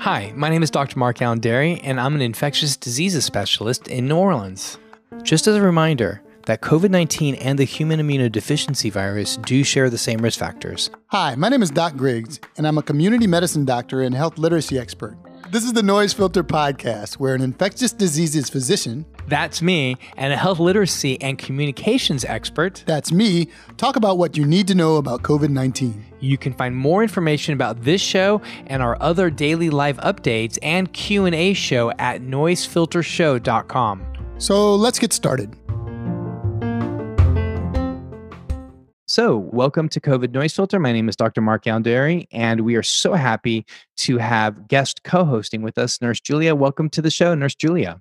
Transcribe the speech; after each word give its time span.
Hi, 0.00 0.32
my 0.34 0.48
name 0.48 0.62
is 0.62 0.70
Dr. 0.70 0.98
Mark 0.98 1.20
Allen 1.20 1.40
Dery, 1.40 1.78
and 1.84 2.00
I'm 2.00 2.14
an 2.14 2.22
infectious 2.22 2.74
diseases 2.74 3.26
specialist 3.26 3.86
in 3.86 4.08
New 4.08 4.16
Orleans. 4.16 4.78
Just 5.22 5.46
as 5.46 5.56
a 5.56 5.60
reminder, 5.60 6.22
that 6.46 6.62
COVID 6.62 6.88
19 6.88 7.34
and 7.34 7.58
the 7.58 7.64
human 7.64 8.00
immunodeficiency 8.00 8.90
virus 8.90 9.36
do 9.36 9.62
share 9.62 9.90
the 9.90 9.98
same 9.98 10.20
risk 10.20 10.38
factors. 10.38 10.88
Hi, 11.08 11.34
my 11.34 11.50
name 11.50 11.62
is 11.62 11.70
Doc 11.70 11.96
Griggs, 11.96 12.40
and 12.56 12.66
I'm 12.66 12.78
a 12.78 12.82
community 12.82 13.26
medicine 13.26 13.66
doctor 13.66 14.00
and 14.00 14.14
health 14.14 14.38
literacy 14.38 14.78
expert. 14.78 15.18
This 15.50 15.64
is 15.64 15.74
the 15.74 15.82
Noise 15.82 16.14
Filter 16.14 16.42
Podcast, 16.42 17.18
where 17.18 17.34
an 17.34 17.42
infectious 17.42 17.92
diseases 17.92 18.48
physician, 18.48 19.04
that's 19.28 19.60
me, 19.60 19.98
and 20.16 20.32
a 20.32 20.36
health 20.38 20.60
literacy 20.60 21.20
and 21.20 21.38
communications 21.38 22.24
expert, 22.24 22.84
that's 22.86 23.12
me, 23.12 23.48
talk 23.76 23.96
about 23.96 24.16
what 24.16 24.34
you 24.34 24.46
need 24.46 24.66
to 24.68 24.74
know 24.74 24.96
about 24.96 25.20
COVID 25.24 25.50
19. 25.50 26.09
You 26.20 26.36
can 26.36 26.52
find 26.52 26.76
more 26.76 27.02
information 27.02 27.54
about 27.54 27.82
this 27.82 28.00
show 28.00 28.42
and 28.66 28.82
our 28.82 28.96
other 29.00 29.30
daily 29.30 29.70
live 29.70 29.96
updates 29.98 30.58
and 30.62 30.92
Q&A 30.92 31.54
show 31.54 31.90
at 31.92 32.20
noisefiltershow.com. 32.20 34.06
So, 34.38 34.74
let's 34.74 34.98
get 34.98 35.12
started. 35.12 35.54
So, 39.06 39.38
welcome 39.38 39.88
to 39.88 40.00
COVID 40.00 40.32
Noise 40.32 40.54
Filter. 40.54 40.78
My 40.78 40.92
name 40.92 41.08
is 41.08 41.16
Dr. 41.16 41.40
Mark 41.40 41.64
Younderi, 41.64 42.28
and 42.30 42.60
we 42.60 42.76
are 42.76 42.82
so 42.82 43.14
happy 43.14 43.66
to 43.96 44.18
have 44.18 44.68
guest 44.68 45.02
co 45.02 45.24
hosting 45.24 45.62
with 45.62 45.78
us, 45.78 46.00
Nurse 46.00 46.20
Julia. 46.20 46.54
Welcome 46.54 46.88
to 46.90 47.02
the 47.02 47.10
show, 47.10 47.34
Nurse 47.34 47.54
Julia. 47.56 48.00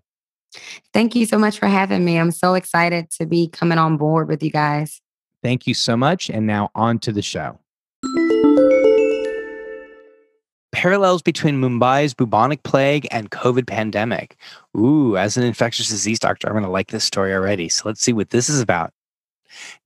Thank 0.94 1.16
you 1.16 1.26
so 1.26 1.38
much 1.38 1.58
for 1.58 1.68
having 1.68 2.05
me. 2.05 2.20
I'm 2.20 2.32
so 2.32 2.54
excited 2.54 3.10
to 3.20 3.26
be 3.26 3.48
coming 3.48 3.77
on 3.77 3.98
board 3.98 4.27
with 4.27 4.44
you 4.44 4.52
guys. 4.52 5.02
Thank 5.41 5.68
you 5.68 5.74
so 5.74 5.98
much. 5.98 6.30
And 6.30 6.46
now 6.46 6.70
on 6.76 6.99
to 6.99 7.12
the 7.12 7.22
show. 7.22 7.60
Parallels 10.80 11.22
between 11.22 11.60
Mumbai's 11.60 12.13
bubonic 12.13 12.63
plague 12.63 13.05
and 13.12 13.32
COVID 13.32 13.68
pandemic. 13.68 14.38
Ooh, 14.77 15.18
as 15.18 15.36
an 15.36 15.44
infectious 15.44 15.90
disease 15.90 16.20
doctor, 16.20 16.48
I'm 16.48 16.54
going 16.54 16.63
to 16.63 16.70
like 16.70 16.88
this 16.88 17.04
story 17.04 17.34
already. 17.34 17.68
So 17.68 17.82
let's 17.84 18.02
see 18.02 18.13
what 18.13 18.30
this 18.30 18.48
is 18.48 18.62
about. 18.62 18.94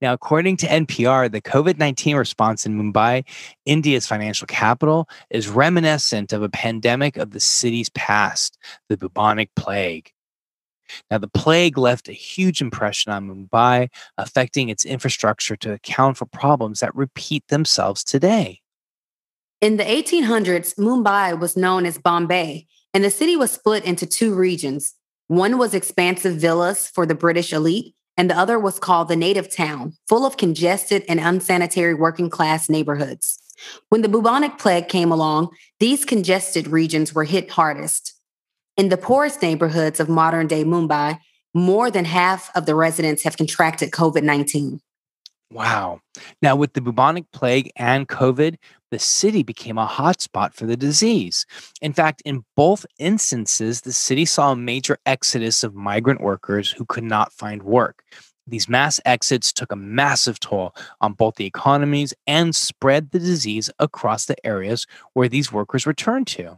Now, 0.03 0.13
according 0.13 0.58
to 0.58 0.67
NPR, 0.67 1.31
the 1.31 1.41
COVID 1.41 1.80
19 1.80 2.16
response 2.16 2.67
in 2.67 2.77
Mumbai, 2.80 3.25
India's 3.66 4.05
financial 4.05 4.45
capital, 4.45 5.09
is 5.31 5.50
reminiscent 5.50 6.31
of 6.31 6.44
a 6.44 6.50
pandemic 6.50 7.17
of 7.17 7.31
the 7.31 7.39
city's 7.39 7.89
past, 7.89 8.59
the 8.88 8.95
bubonic 8.95 9.50
plague. 9.55 10.11
Now, 11.09 11.17
the 11.17 11.28
plague 11.28 11.75
left 11.75 12.07
a 12.07 12.13
huge 12.13 12.61
impression 12.61 13.11
on 13.11 13.28
Mumbai, 13.28 13.89
affecting 14.19 14.69
its 14.69 14.85
infrastructure 14.85 15.55
to 15.55 15.73
account 15.73 16.17
for 16.17 16.28
problems 16.28 16.81
that 16.81 16.94
repeat 16.94 17.47
themselves 17.47 18.03
today. 18.03 18.59
In 19.64 19.78
the 19.78 19.86
1800s, 19.86 20.75
Mumbai 20.75 21.39
was 21.39 21.56
known 21.56 21.86
as 21.86 21.97
Bombay, 21.97 22.67
and 22.94 23.02
the 23.02 23.09
city 23.09 23.38
was 23.38 23.50
split 23.50 23.86
into 23.86 24.06
two 24.06 24.36
regions. 24.36 24.94
One 25.28 25.58
was 25.58 25.73
expansive 25.73 26.36
villas 26.36 26.89
for 26.89 27.06
the 27.06 27.16
British 27.16 27.53
elite, 27.53 27.95
and 28.17 28.30
the 28.30 28.38
other 28.38 28.59
was 28.59 28.78
called 28.78 29.08
the 29.08 29.16
Native 29.16 29.50
Town, 29.50 29.94
full 30.09 30.25
of 30.25 30.36
congested 30.36 31.06
and 31.08 31.17
unsanitary 31.17 31.94
working 31.94 32.30
class 32.30 32.67
neighborhoods. 32.67 33.39
When 33.88 34.02
the 34.02 34.09
bubonic 34.09 34.58
plague 34.58 34.89
came 34.89 35.14
along, 35.14 35.52
these 35.80 36.03
congested 36.03 36.67
regions 36.67 37.16
were 37.16 37.23
hit 37.23 37.52
hardest. 37.52 38.16
In 38.75 38.89
the 38.89 38.97
poorest 38.97 39.41
neighborhoods 39.41 40.02
of 40.02 40.09
modern 40.09 40.47
day 40.47 40.66
Mumbai, 40.66 41.19
more 41.53 41.89
than 41.89 42.03
half 42.03 42.52
of 42.53 42.66
the 42.66 42.75
residents 42.75 43.23
have 43.23 43.38
contracted 43.38 43.91
COVID 43.91 44.23
19. 44.23 44.81
Wow. 45.53 45.99
Now, 46.41 46.55
with 46.55 46.73
the 46.73 46.81
bubonic 46.81 47.31
plague 47.31 47.71
and 47.75 48.07
COVID, 48.07 48.55
the 48.89 48.97
city 48.97 49.43
became 49.43 49.77
a 49.77 49.85
hotspot 49.85 50.55
for 50.55 50.65
the 50.65 50.75
disease. 50.75 51.45
In 51.79 51.93
fact, 51.93 52.23
in 52.25 52.43
both 52.55 52.87
instances, 52.97 53.81
the 53.81 53.93
city 53.93 54.25
saw 54.25 54.51
a 54.51 54.55
major 54.55 54.97
exodus 55.05 55.63
of 55.63 55.75
migrant 55.75 56.22
workers 56.22 56.72
who 56.72 56.85
could 56.85 57.03
not 57.03 57.31
find 57.31 57.61
work. 57.61 58.03
These 58.47 58.67
mass 58.67 59.00
exits 59.05 59.53
took 59.53 59.72
a 59.72 59.75
massive 59.75 60.39
toll 60.39 60.75
on 61.01 61.13
both 61.13 61.35
the 61.35 61.45
economies 61.45 62.16
and 62.25 62.55
spread 62.55 63.11
the 63.11 63.19
disease 63.19 63.69
across 63.78 64.25
the 64.25 64.44
areas 64.44 64.88
where 65.13 65.29
these 65.29 65.51
workers 65.51 65.85
returned 65.85 66.25
to. 66.28 66.57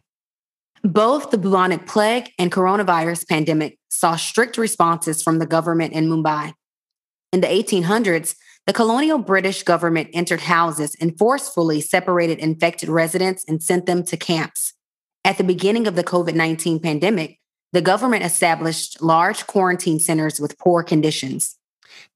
Both 0.83 1.31
the 1.31 1.37
bubonic 1.37 1.85
plague 1.85 2.31
and 2.39 2.49
coronavirus 2.49 3.27
pandemic 3.27 3.77
saw 3.89 4.15
strict 4.15 4.57
responses 4.57 5.21
from 5.21 5.39
the 5.39 5.45
government 5.45 5.91
in 5.93 6.07
Mumbai. 6.07 6.53
In 7.33 7.41
the 7.41 7.47
1800s, 7.47 8.35
the 8.65 8.73
colonial 8.73 9.19
British 9.19 9.63
government 9.63 10.09
entered 10.13 10.41
houses 10.41 10.95
and 10.99 11.17
forcefully 11.17 11.81
separated 11.81 12.39
infected 12.39 12.89
residents 12.89 13.45
and 13.47 13.61
sent 13.61 13.85
them 13.85 14.03
to 14.05 14.17
camps. 14.17 14.73
At 15.23 15.37
the 15.37 15.43
beginning 15.43 15.87
of 15.87 15.95
the 15.95 16.03
COVID 16.03 16.33
19 16.33 16.79
pandemic, 16.79 17.39
the 17.73 17.81
government 17.81 18.23
established 18.23 19.01
large 19.01 19.45
quarantine 19.47 19.99
centers 19.99 20.39
with 20.39 20.57
poor 20.57 20.81
conditions. 20.81 21.57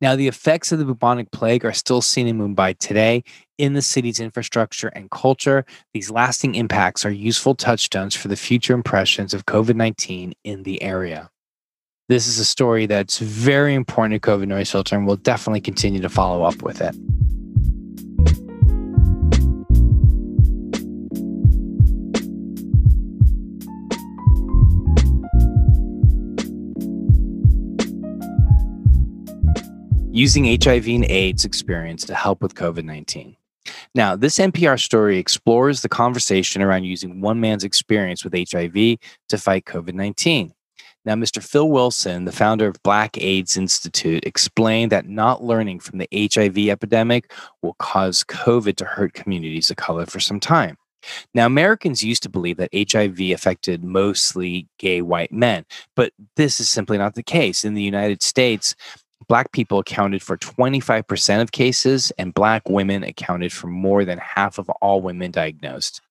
Now, 0.02 0.16
the 0.16 0.28
effects 0.28 0.72
of 0.72 0.80
the 0.80 0.86
bubonic 0.86 1.32
plague 1.32 1.66
are 1.66 1.74
still 1.74 2.02
seen 2.02 2.28
in 2.28 2.38
Mumbai 2.38 2.78
today 2.80 3.24
in 3.58 3.74
the 3.74 3.82
city's 3.82 4.20
infrastructure 4.20 4.90
and 4.90 5.10
culture. 5.12 5.66
These 5.94 6.10
lasting 6.10 6.56
impacts 6.56 7.06
are 7.06 7.12
useful 7.12 7.56
touchstones 7.56 8.16
for 8.16 8.28
the 8.28 8.36
future 8.36 8.74
impressions 8.74 9.34
of 9.34 9.46
COVID 9.46 9.76
19 9.76 10.34
in 10.44 10.64
the 10.64 10.82
area. 10.82 11.30
This 12.10 12.26
is 12.26 12.40
a 12.40 12.46
story 12.46 12.88
that's 12.88 13.20
very 13.20 13.76
important 13.76 14.20
to 14.20 14.32
COVID 14.32 14.48
noise 14.48 14.72
filter, 14.72 14.96
and 14.96 15.06
we'll 15.06 15.18
definitely 15.18 15.62
continue 15.62 16.02
to 16.02 16.10
follow 16.10 16.42
up 16.42 16.64
with 16.64 16.82
it. 16.82 16.96
Using 30.12 30.46
HIV 30.46 30.88
and 30.88 31.06
AIDS 31.06 31.46
experience 31.46 32.06
to 32.06 32.16
help 32.16 32.42
with 32.42 32.56
COVID 32.56 32.86
19. 32.86 33.36
Now, 33.94 34.16
this 34.16 34.40
NPR 34.40 34.82
story 34.82 35.20
explores 35.20 35.82
the 35.82 35.90
conversation 35.90 36.64
around 36.64 36.86
using 36.86 37.22
one 37.22 37.40
man's 37.40 37.64
experience 37.64 38.24
with 38.24 38.34
HIV 38.34 38.98
to 39.28 39.38
fight 39.38 39.66
COVID 39.66 39.94
19. 39.94 40.56
Now, 41.06 41.16
Mr. 41.16 41.42
Phil 41.42 41.70
Wilson, 41.70 42.26
the 42.26 42.32
founder 42.32 42.68
of 42.68 42.84
Black 42.84 43.18
AIDS 43.18 43.56
Institute, 43.56 44.26
explained 44.26 44.92
that 44.92 45.08
not 45.08 45.44
learning 45.44 45.80
from 45.80 46.00
the 46.00 46.10
HIV 46.12 46.58
epidemic 46.58 47.32
will 47.62 47.76
cause 47.80 48.24
COVID 48.24 48.76
to 48.78 48.86
hurt 48.86 49.14
communities 49.14 49.70
of 49.70 49.78
color 49.78 50.06
for 50.06 50.20
some 50.20 50.40
time. 50.40 50.78
Now, 51.34 51.46
Americans 51.46 52.04
used 52.04 52.24
to 52.24 52.30
believe 52.30 52.58
that 52.58 52.70
HIV 52.74 53.20
affected 53.32 53.84
mostly 53.84 54.68
gay 54.78 55.02
white 55.02 55.32
men, 55.32 55.66
but 55.96 56.12
this 56.36 56.60
is 56.60 56.70
simply 56.70 56.98
not 56.98 57.16
the 57.16 57.24
case. 57.24 57.64
In 57.64 57.74
the 57.74 57.82
United 57.82 58.22
States, 58.22 58.76
Black 59.28 59.52
people 59.52 59.80
accounted 59.80 60.22
for 60.22 60.38
25% 60.38 61.42
of 61.42 61.52
cases, 61.52 62.12
and 62.18 62.34
Black 62.34 62.68
women 62.68 63.04
accounted 63.04 63.54
for 63.54 63.68
more 63.68 64.04
than 64.04 64.18
half 64.18 64.58
of 64.58 64.70
all 64.82 65.02
women 65.02 65.32
diagnosed. 65.32 66.02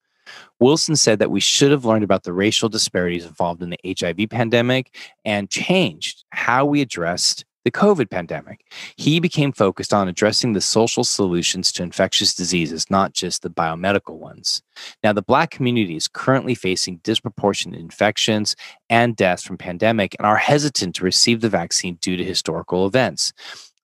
Wilson 0.60 0.96
said 0.96 1.18
that 1.18 1.30
we 1.30 1.40
should 1.40 1.70
have 1.70 1.84
learned 1.84 2.04
about 2.04 2.24
the 2.24 2.32
racial 2.32 2.68
disparities 2.68 3.26
involved 3.26 3.62
in 3.62 3.70
the 3.70 3.96
HIV 3.98 4.28
pandemic 4.30 4.94
and 5.24 5.50
changed 5.50 6.24
how 6.30 6.64
we 6.64 6.80
addressed 6.80 7.44
the 7.64 7.70
COVID 7.70 8.10
pandemic. 8.10 8.64
He 8.96 9.20
became 9.20 9.52
focused 9.52 9.92
on 9.92 10.08
addressing 10.08 10.54
the 10.54 10.60
social 10.60 11.04
solutions 11.04 11.70
to 11.72 11.82
infectious 11.82 12.34
diseases, 12.34 12.88
not 12.88 13.12
just 13.12 13.42
the 13.42 13.50
biomedical 13.50 14.16
ones. 14.16 14.62
Now, 15.04 15.12
the 15.12 15.20
Black 15.20 15.50
community 15.50 15.94
is 15.94 16.08
currently 16.08 16.54
facing 16.54 17.00
disproportionate 17.04 17.78
infections 17.78 18.56
and 18.88 19.16
deaths 19.16 19.42
from 19.42 19.58
pandemic 19.58 20.16
and 20.18 20.26
are 20.26 20.36
hesitant 20.36 20.94
to 20.94 21.04
receive 21.04 21.42
the 21.42 21.50
vaccine 21.50 21.96
due 21.96 22.16
to 22.16 22.24
historical 22.24 22.86
events. 22.86 23.34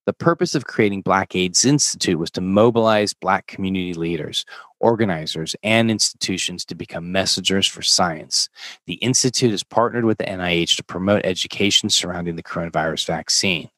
The 0.07 0.13
purpose 0.13 0.55
of 0.55 0.67
creating 0.67 1.03
Black 1.03 1.35
AIDS 1.35 1.65
Institute 1.65 2.19
was 2.19 2.31
to 2.33 2.41
mobilize 2.41 3.15
Black 3.15 3.47
community 3.47 3.95
leaders, 3.95 4.45
organizers, 4.85 5.57
and 5.63 5.91
institutions 5.91 6.65
to 6.67 6.75
become 6.75 7.11
messengers 7.11 7.67
for 7.67 7.81
science. 7.81 8.51
The 8.87 8.95
Institute 8.95 9.51
has 9.51 9.63
partnered 9.63 10.05
with 10.05 10.19
the 10.19 10.25
NIH 10.25 10.77
to 10.77 10.85
promote 10.85 11.25
education 11.25 11.89
surrounding 11.89 12.37
the 12.37 12.43
coronavirus 12.43 13.07
vaccine. 13.07 13.71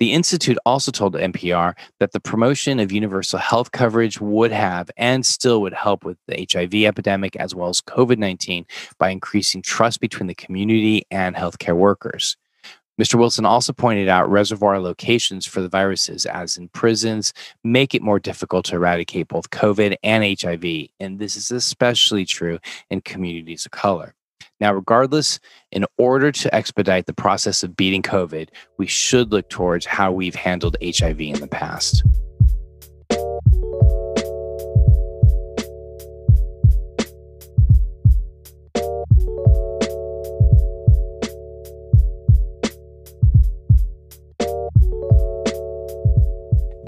The 0.00 0.14
Institute 0.14 0.58
also 0.66 0.90
told 0.90 1.14
NPR 1.14 1.74
that 2.00 2.10
the 2.10 2.18
promotion 2.18 2.80
of 2.80 2.90
universal 2.90 3.38
health 3.38 3.70
coverage 3.70 4.20
would 4.20 4.50
have 4.50 4.90
and 4.96 5.24
still 5.24 5.62
would 5.62 5.74
help 5.74 6.04
with 6.04 6.18
the 6.26 6.44
HIV 6.52 6.74
epidemic 6.74 7.36
as 7.36 7.54
well 7.54 7.68
as 7.68 7.80
COVID 7.80 8.18
19 8.18 8.66
by 8.98 9.10
increasing 9.10 9.62
trust 9.62 10.00
between 10.00 10.26
the 10.26 10.34
community 10.34 11.04
and 11.12 11.36
healthcare 11.36 11.76
workers. 11.76 12.36
Mr. 13.02 13.16
Wilson 13.16 13.44
also 13.44 13.72
pointed 13.72 14.08
out 14.08 14.30
reservoir 14.30 14.78
locations 14.78 15.44
for 15.44 15.60
the 15.60 15.68
viruses, 15.68 16.24
as 16.24 16.56
in 16.56 16.68
prisons, 16.68 17.32
make 17.64 17.96
it 17.96 18.02
more 18.02 18.20
difficult 18.20 18.64
to 18.64 18.76
eradicate 18.76 19.26
both 19.26 19.50
COVID 19.50 19.96
and 20.04 20.40
HIV. 20.40 20.90
And 21.00 21.18
this 21.18 21.34
is 21.34 21.50
especially 21.50 22.24
true 22.24 22.60
in 22.90 23.00
communities 23.00 23.66
of 23.66 23.72
color. 23.72 24.14
Now, 24.60 24.72
regardless, 24.72 25.40
in 25.72 25.84
order 25.98 26.30
to 26.30 26.54
expedite 26.54 27.06
the 27.06 27.12
process 27.12 27.64
of 27.64 27.74
beating 27.74 28.02
COVID, 28.02 28.50
we 28.78 28.86
should 28.86 29.32
look 29.32 29.50
towards 29.50 29.84
how 29.84 30.12
we've 30.12 30.36
handled 30.36 30.76
HIV 30.80 31.20
in 31.22 31.40
the 31.40 31.48
past. 31.48 32.04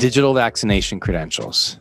Digital 0.04 0.34
vaccination 0.34 1.00
credentials. 1.00 1.78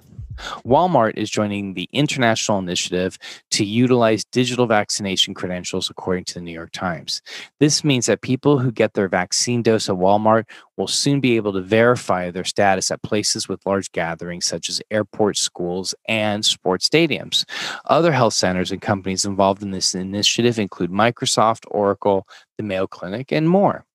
Walmart 0.66 1.18
is 1.18 1.30
joining 1.30 1.74
the 1.74 1.90
international 1.92 2.58
initiative 2.58 3.18
to 3.52 3.66
utilize 3.66 4.24
digital 4.24 4.66
vaccination 4.66 5.34
credentials, 5.34 5.90
according 5.90 6.24
to 6.24 6.36
the 6.36 6.40
New 6.40 6.54
York 6.54 6.72
Times. 6.72 7.22
This 7.60 7.84
means 7.84 8.06
that 8.06 8.22
people 8.22 8.60
who 8.60 8.72
get 8.72 8.94
their 8.94 9.10
vaccine 9.10 9.62
dose 9.62 9.90
at 9.90 9.98
Walmart 9.98 10.46
will 10.78 10.88
soon 10.88 11.20
be 11.20 11.36
able 11.36 11.52
to 11.52 11.62
verify 11.62 12.32
their 12.32 12.46
status 12.46 12.90
at 12.92 13.04
places 13.04 13.50
with 13.50 13.66
large 13.66 13.92
gatherings, 13.92 14.46
such 14.46 14.70
as 14.70 14.82
airports, 14.90 15.42
schools, 15.42 15.94
and 16.08 16.46
sports 16.46 16.88
stadiums. 16.88 17.44
Other 17.88 18.14
health 18.14 18.36
centers 18.36 18.72
and 18.72 18.82
companies 18.82 19.26
involved 19.26 19.62
in 19.62 19.72
this 19.72 19.94
initiative 19.94 20.58
include 20.60 20.92
Microsoft, 20.92 21.66
Oracle, 21.72 22.26
the 22.56 22.64
Mayo 22.64 22.88
Clinic, 22.88 23.34
and 23.34 23.50
more. 23.50 23.86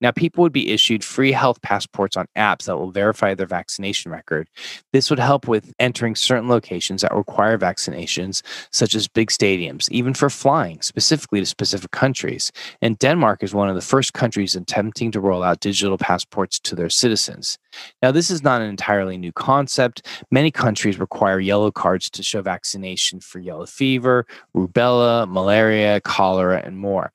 Now, 0.00 0.10
people 0.10 0.42
would 0.42 0.52
be 0.52 0.70
issued 0.70 1.04
free 1.04 1.32
health 1.32 1.60
passports 1.62 2.16
on 2.16 2.26
apps 2.36 2.64
that 2.64 2.76
will 2.76 2.90
verify 2.90 3.34
their 3.34 3.46
vaccination 3.46 4.10
record. 4.10 4.48
This 4.92 5.10
would 5.10 5.18
help 5.18 5.48
with 5.48 5.72
entering 5.78 6.14
certain 6.14 6.48
locations 6.48 7.02
that 7.02 7.14
require 7.14 7.58
vaccinations, 7.58 8.42
such 8.72 8.94
as 8.94 9.08
big 9.08 9.30
stadiums, 9.30 9.90
even 9.90 10.14
for 10.14 10.30
flying, 10.30 10.80
specifically 10.82 11.40
to 11.40 11.46
specific 11.46 11.90
countries. 11.90 12.52
And 12.82 12.98
Denmark 12.98 13.42
is 13.42 13.54
one 13.54 13.68
of 13.68 13.74
the 13.74 13.80
first 13.80 14.12
countries 14.12 14.54
attempting 14.54 15.10
to 15.12 15.20
roll 15.20 15.42
out 15.42 15.60
digital 15.60 15.98
passports 15.98 16.58
to 16.60 16.74
their 16.74 16.90
citizens. 16.90 17.58
Now, 18.02 18.10
this 18.10 18.30
is 18.30 18.42
not 18.42 18.60
an 18.60 18.68
entirely 18.68 19.16
new 19.18 19.32
concept. 19.32 20.06
Many 20.30 20.50
countries 20.50 20.98
require 20.98 21.40
yellow 21.40 21.70
cards 21.70 22.10
to 22.10 22.22
show 22.22 22.42
vaccination 22.42 23.20
for 23.20 23.38
yellow 23.38 23.66
fever, 23.66 24.26
rubella, 24.54 25.28
malaria, 25.28 26.00
cholera, 26.00 26.62
and 26.64 26.78
more. 26.78 27.12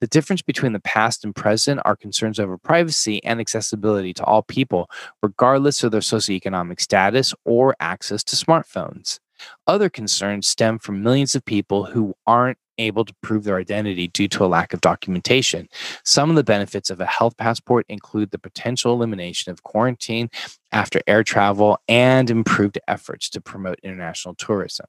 The 0.00 0.06
difference 0.06 0.42
between 0.42 0.72
the 0.72 0.80
past 0.80 1.24
and 1.24 1.34
present 1.34 1.80
are 1.84 1.96
concerns 1.96 2.38
over 2.38 2.58
privacy 2.58 3.22
and 3.24 3.40
accessibility 3.40 4.12
to 4.14 4.24
all 4.24 4.42
people, 4.42 4.90
regardless 5.22 5.82
of 5.82 5.92
their 5.92 6.00
socioeconomic 6.00 6.80
status 6.80 7.34
or 7.44 7.74
access 7.80 8.22
to 8.24 8.36
smartphones. 8.36 9.18
Other 9.66 9.90
concerns 9.90 10.46
stem 10.46 10.78
from 10.78 11.02
millions 11.02 11.34
of 11.34 11.44
people 11.44 11.84
who 11.84 12.14
aren't 12.26 12.58
able 12.78 13.04
to 13.04 13.14
prove 13.22 13.44
their 13.44 13.56
identity 13.56 14.08
due 14.08 14.28
to 14.28 14.44
a 14.44 14.46
lack 14.46 14.72
of 14.72 14.80
documentation. 14.80 15.68
Some 16.04 16.30
of 16.30 16.36
the 16.36 16.44
benefits 16.44 16.90
of 16.90 17.00
a 17.00 17.06
health 17.06 17.36
passport 17.36 17.86
include 17.88 18.30
the 18.30 18.38
potential 18.38 18.92
elimination 18.92 19.50
of 19.50 19.62
quarantine 19.62 20.30
after 20.72 21.00
air 21.06 21.24
travel 21.24 21.78
and 21.88 22.30
improved 22.30 22.78
efforts 22.86 23.30
to 23.30 23.40
promote 23.40 23.80
international 23.82 24.34
tourism. 24.34 24.86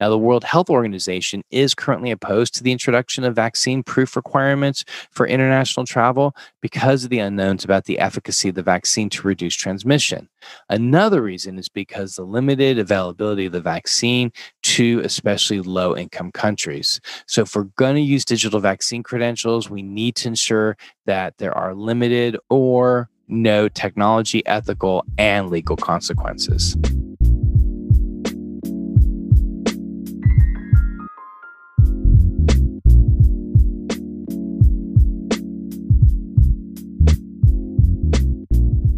Now, 0.00 0.08
the 0.08 0.18
World 0.18 0.44
Health 0.44 0.70
Organization 0.70 1.42
is 1.50 1.74
currently 1.74 2.10
opposed 2.10 2.54
to 2.54 2.62
the 2.62 2.72
introduction 2.72 3.24
of 3.24 3.34
vaccine 3.34 3.82
proof 3.82 4.16
requirements 4.16 4.84
for 5.10 5.26
international 5.26 5.86
travel 5.86 6.34
because 6.60 7.04
of 7.04 7.10
the 7.10 7.18
unknowns 7.18 7.64
about 7.64 7.84
the 7.84 7.98
efficacy 7.98 8.48
of 8.48 8.54
the 8.54 8.62
vaccine 8.62 9.08
to 9.10 9.26
reduce 9.26 9.54
transmission. 9.54 10.28
Another 10.68 11.22
reason 11.22 11.58
is 11.58 11.68
because 11.68 12.14
the 12.14 12.24
limited 12.24 12.78
availability 12.78 13.46
of 13.46 13.52
the 13.52 13.60
vaccine 13.60 14.32
to 14.62 15.00
especially 15.04 15.60
low 15.60 15.96
income 15.96 16.32
countries. 16.32 17.00
So, 17.26 17.42
if 17.42 17.54
we're 17.54 17.64
going 17.76 17.96
to 17.96 18.00
use 18.00 18.24
digital 18.24 18.60
vaccine 18.60 19.02
credentials, 19.02 19.70
we 19.70 19.82
need 19.82 20.16
to 20.16 20.28
ensure 20.28 20.76
that 21.06 21.38
there 21.38 21.56
are 21.56 21.74
limited 21.74 22.36
or 22.50 23.08
no 23.28 23.68
technology, 23.68 24.44
ethical, 24.46 25.04
and 25.18 25.50
legal 25.50 25.76
consequences. 25.76 26.76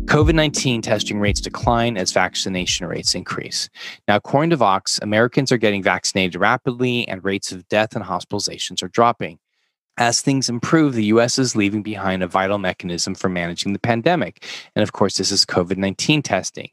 COVID 0.07 0.35
19 0.35 0.83
testing 0.83 1.19
rates 1.19 1.41
decline 1.41 1.97
as 1.97 2.13
vaccination 2.13 2.87
rates 2.87 3.15
increase. 3.17 3.69
Now, 4.07 4.15
according 4.15 4.51
to 4.51 4.57
Vox, 4.57 5.01
Americans 5.03 5.51
are 5.51 5.59
getting 5.59 5.83
vaccinated 5.83 6.41
rapidly 6.41 7.09
and 7.09 7.25
rates 7.25 7.51
of 7.51 7.69
death 7.69 7.97
and 7.97 8.05
hospitalizations 8.05 8.85
are 8.85 8.89
dropping. 8.89 9.41
As 9.99 10.21
things 10.21 10.49
improve, 10.49 10.95
the 10.95 11.07
US 11.07 11.41
is 11.41 11.57
leaving 11.57 11.83
behind 11.83 12.23
a 12.23 12.29
vital 12.29 12.59
mechanism 12.59 13.17
for 13.17 13.29
managing 13.29 13.73
the 13.73 13.81
pandemic. 13.81 14.45
And 14.77 14.85
of 14.85 14.93
course, 14.93 15.17
this 15.17 15.33
is 15.33 15.45
COVID 15.45 15.77
19 15.77 16.23
testing. 16.23 16.71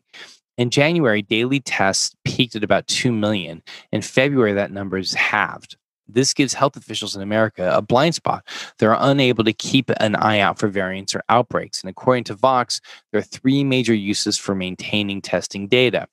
In 0.60 0.70
January, 0.70 1.24
daily 1.24 1.60
tests 1.60 2.16
peaked 2.24 2.56
at 2.56 2.64
about 2.64 2.86
2 2.86 3.12
million. 3.12 3.64
In 3.92 4.04
February, 4.04 4.54
that 4.54 4.72
number 4.72 5.00
is 5.00 5.16
halved. 5.16 5.76
This 6.08 6.34
gives 6.34 6.54
health 6.54 6.76
officials 6.76 7.16
in 7.16 7.22
America 7.22 7.72
a 7.74 7.82
blind 7.82 8.16
spot. 8.16 8.46
They're 8.78 8.98
unable 9.00 9.44
to 9.44 9.54
keep 9.54 9.90
an 10.00 10.16
eye 10.16 10.40
out 10.40 10.60
for 10.60 10.68
variants 10.68 11.16
or 11.16 11.24
outbreaks. 11.30 11.82
And 11.82 11.90
according 11.90 12.26
to 12.26 12.36
Vox, 12.36 12.82
there 13.12 13.20
are 13.20 13.24
three 13.24 13.64
major 13.64 13.94
uses 13.94 14.38
for 14.38 14.54
maintaining 14.54 15.22
testing 15.22 15.68
data. 15.68 16.08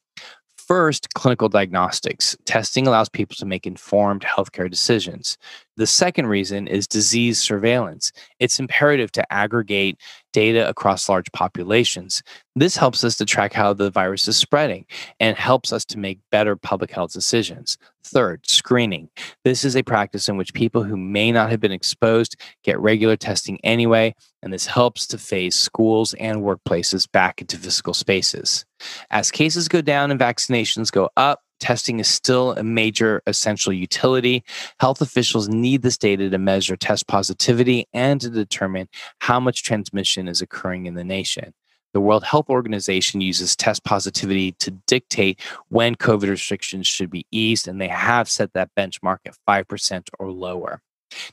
First, 0.70 1.12
clinical 1.14 1.48
diagnostics. 1.48 2.36
Testing 2.44 2.86
allows 2.86 3.08
people 3.08 3.34
to 3.34 3.44
make 3.44 3.66
informed 3.66 4.22
healthcare 4.22 4.70
decisions. 4.70 5.36
The 5.76 5.84
second 5.84 6.28
reason 6.28 6.68
is 6.68 6.86
disease 6.86 7.40
surveillance. 7.40 8.12
It's 8.38 8.60
imperative 8.60 9.10
to 9.12 9.32
aggregate 9.32 9.98
data 10.32 10.68
across 10.68 11.08
large 11.08 11.26
populations. 11.32 12.22
This 12.54 12.76
helps 12.76 13.02
us 13.02 13.16
to 13.16 13.24
track 13.24 13.52
how 13.52 13.72
the 13.72 13.90
virus 13.90 14.28
is 14.28 14.36
spreading 14.36 14.86
and 15.18 15.36
helps 15.36 15.72
us 15.72 15.84
to 15.86 15.98
make 15.98 16.20
better 16.30 16.54
public 16.54 16.92
health 16.92 17.12
decisions. 17.12 17.76
Third, 18.04 18.48
screening. 18.48 19.08
This 19.42 19.64
is 19.64 19.74
a 19.74 19.82
practice 19.82 20.28
in 20.28 20.36
which 20.36 20.54
people 20.54 20.84
who 20.84 20.96
may 20.96 21.32
not 21.32 21.50
have 21.50 21.58
been 21.58 21.72
exposed 21.72 22.36
get 22.62 22.78
regular 22.78 23.16
testing 23.16 23.58
anyway, 23.64 24.14
and 24.40 24.52
this 24.52 24.66
helps 24.66 25.08
to 25.08 25.18
phase 25.18 25.56
schools 25.56 26.14
and 26.20 26.42
workplaces 26.42 27.10
back 27.10 27.40
into 27.40 27.56
physical 27.56 27.92
spaces. 27.92 28.64
As 29.10 29.30
cases 29.30 29.68
go 29.68 29.80
down 29.80 30.10
and 30.10 30.20
vaccinations 30.20 30.90
go 30.90 31.10
up, 31.16 31.40
testing 31.60 32.00
is 32.00 32.08
still 32.08 32.52
a 32.52 32.62
major 32.62 33.22
essential 33.26 33.72
utility. 33.72 34.42
Health 34.80 35.00
officials 35.00 35.48
need 35.48 35.82
this 35.82 35.98
data 35.98 36.28
to 36.30 36.38
measure 36.38 36.76
test 36.76 37.06
positivity 37.06 37.86
and 37.92 38.20
to 38.20 38.30
determine 38.30 38.88
how 39.20 39.38
much 39.38 39.62
transmission 39.62 40.26
is 40.26 40.40
occurring 40.40 40.86
in 40.86 40.94
the 40.94 41.04
nation. 41.04 41.52
The 41.92 42.00
World 42.00 42.22
Health 42.24 42.48
Organization 42.48 43.20
uses 43.20 43.56
test 43.56 43.84
positivity 43.84 44.52
to 44.60 44.70
dictate 44.86 45.40
when 45.68 45.96
COVID 45.96 46.28
restrictions 46.28 46.86
should 46.86 47.10
be 47.10 47.26
eased, 47.32 47.66
and 47.66 47.80
they 47.80 47.88
have 47.88 48.28
set 48.28 48.52
that 48.52 48.70
benchmark 48.76 49.18
at 49.26 49.34
5% 49.48 50.08
or 50.20 50.30
lower. 50.30 50.82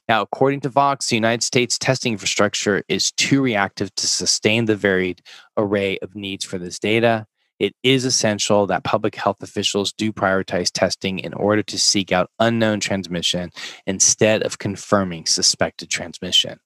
Now, 0.10 0.24
according 0.24 0.62
to 0.62 0.70
Vox, 0.70 1.08
the 1.08 1.16
United 1.16 1.44
States 1.44 1.78
testing 1.78 2.14
infrastructure 2.14 2.84
is 2.88 3.12
too 3.12 3.44
reactive 3.44 3.94
to 3.96 4.08
sustain 4.08 4.66
the 4.66 4.76
varied 4.76 5.22
array 5.56 6.00
of 6.00 6.16
needs 6.16 6.44
for 6.44 6.58
this 6.58 6.80
data 6.80 7.28
it 7.60 7.74
is 7.84 8.06
essential 8.06 8.68
that 8.68 8.84
public 8.84 9.16
health 9.16 9.42
officials 9.42 9.94
do 9.94 10.12
prioritize 10.14 10.72
testing 10.72 11.20
in 11.20 11.34
order 11.34 11.64
to 11.64 11.80
seek 11.80 12.12
out 12.12 12.30
unknown 12.40 12.80
transmission 12.80 13.52
instead 13.86 14.44
of 14.44 14.60
confirming 14.60 15.26
suspected 15.26 15.90
transmission. 15.90 16.60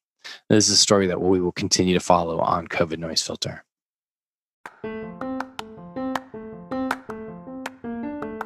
This 0.49 0.67
is 0.67 0.73
a 0.73 0.77
story 0.77 1.07
that 1.07 1.21
we 1.21 1.39
will 1.41 1.51
continue 1.51 1.93
to 1.93 1.99
follow 1.99 2.39
on 2.39 2.67
COVID 2.67 2.99
Noise 2.99 3.21
Filter. 3.21 3.63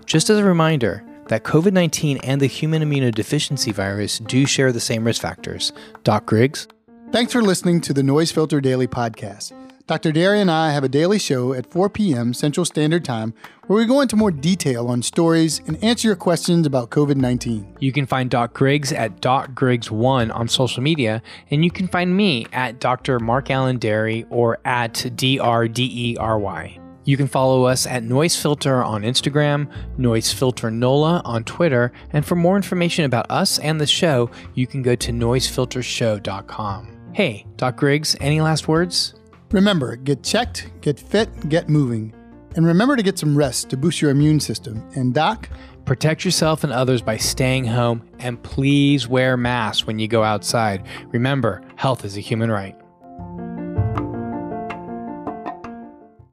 Just 0.06 0.30
as 0.30 0.38
a 0.38 0.44
reminder 0.44 1.04
that 1.28 1.44
COVID 1.44 1.74
19 1.74 2.18
and 2.18 2.40
the 2.40 2.48
human 2.48 2.84
immunodeficiency 2.84 3.74
virus 3.74 4.20
do 4.20 4.46
share 4.46 4.72
the 4.72 4.80
same 4.80 5.04
risk 5.04 5.22
factors. 5.22 5.74
Doc 6.04 6.26
Griggs. 6.26 6.68
Thanks 7.12 7.34
for 7.34 7.42
listening 7.42 7.82
to 7.82 7.94
the 7.94 8.04
Noise 8.04 8.32
Filter 8.32 8.62
Daily 8.62 8.88
Podcast. 8.88 9.54
Dr. 9.88 10.12
Dery 10.12 10.42
and 10.42 10.50
I 10.50 10.72
have 10.72 10.84
a 10.84 10.90
daily 10.90 11.20
show 11.20 11.54
at 11.54 11.70
4 11.70 11.92
p.m. 11.92 12.34
Central 12.34 12.66
Standard 12.66 13.06
Time 13.06 13.36
where 13.68 13.78
we 13.78 13.86
go 13.86 14.02
into 14.02 14.16
more 14.16 14.32
detail 14.32 14.88
on 14.88 15.04
stories 15.04 15.62
and 15.68 15.84
answer 15.84 16.08
your 16.08 16.16
questions 16.16 16.66
about 16.66 16.90
COVID 16.90 17.18
19. 17.18 17.78
You 17.80 17.92
can 17.92 18.08
find 18.08 18.28
Doc 18.28 18.54
Griggs 18.54 18.92
at 18.92 19.22
Doc 19.22 19.52
Griggs1 19.52 20.34
on 20.34 20.48
social 20.48 20.82
media, 20.82 21.22
and 21.52 21.64
you 21.64 21.70
can 21.70 21.88
find 21.88 22.18
me 22.18 22.48
at 22.52 22.80
Dr. 22.80 23.20
Mark 23.20 23.52
Allen 23.52 23.78
Dery 23.78 24.26
or 24.32 24.58
at 24.66 24.96
DRDERY. 24.96 26.82
You 27.04 27.18
can 27.18 27.28
follow 27.28 27.66
us 27.66 27.86
at 27.86 28.02
Noise 28.02 28.42
Filter 28.42 28.84
on 28.84 29.04
Instagram, 29.04 29.72
Noise 30.00 30.34
Filter 30.34 30.72
NOLA 30.72 31.22
on 31.24 31.44
Twitter, 31.44 31.92
and 32.12 32.26
for 32.26 32.36
more 32.36 32.56
information 32.56 33.06
about 33.06 33.30
us 33.30 33.60
and 33.60 33.80
the 33.80 33.86
show, 33.86 34.32
you 34.56 34.66
can 34.66 34.82
go 34.82 34.96
to 34.96 35.12
noisefiltershow.com. 35.12 37.12
Hey, 37.14 37.46
Doc 37.56 37.78
Griggs, 37.78 38.16
any 38.20 38.42
last 38.42 38.68
words? 38.68 39.14
Remember, 39.52 39.96
get 39.96 40.24
checked, 40.24 40.70
get 40.82 41.00
fit, 41.00 41.50
get 41.50 41.70
moving. 41.70 42.14
And 42.56 42.66
remember 42.66 42.96
to 42.96 43.04
get 43.04 43.20
some 43.20 43.38
rest 43.38 43.70
to 43.70 43.78
boost 43.78 44.02
your 44.02 44.12
immune 44.12 44.40
system. 44.40 44.88
And, 44.96 45.14
Doc? 45.14 45.50
Protect 45.86 46.26
yourself 46.26 46.64
and 46.64 46.74
others 46.74 47.02
by 47.02 47.18
staying 47.18 47.66
home 47.66 48.02
and 48.20 48.42
please 48.42 49.08
wear 49.08 49.38
masks 49.38 49.86
when 49.86 50.00
you 50.00 50.08
go 50.08 50.24
outside. 50.24 50.86
Remember, 51.08 51.62
health 51.76 52.06
is 52.06 52.18
a 52.18 52.22
human 52.22 52.50
right. 52.50 52.76